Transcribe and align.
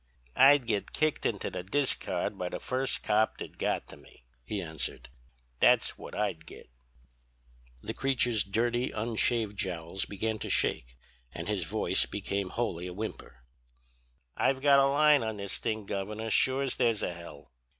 "'I'd 0.35 0.65
git 0.65 0.93
kicked 0.93 1.27
into 1.27 1.51
the 1.51 1.61
discard 1.61 2.35
by 2.35 2.49
the 2.49 2.59
first 2.59 3.03
cop 3.03 3.37
that 3.37 3.59
got 3.59 3.85
to 3.89 3.95
me,' 3.97 4.25
he 4.43 4.59
answered, 4.59 5.09
'that's 5.59 5.95
what 5.95 6.15
I'd 6.15 6.47
git.' 6.47 6.71
"The 7.83 7.93
creature's 7.93 8.43
dirty, 8.43 8.89
unshaved 8.89 9.59
jowls 9.59 10.05
began 10.05 10.39
to 10.39 10.49
shake, 10.49 10.97
and 11.31 11.47
his 11.47 11.65
voice 11.65 12.07
became 12.07 12.49
wholly 12.49 12.87
a 12.87 12.95
whimper. 12.95 13.43
"'I've 14.35 14.63
got 14.63 14.79
a 14.79 14.87
line 14.87 15.21
on 15.21 15.37
this 15.37 15.59
thing, 15.59 15.85
Governor, 15.85 16.31
sure 16.31 16.63
as 16.63 16.77
there's 16.77 17.03
a 17.03 17.13
hell. 17.13 17.51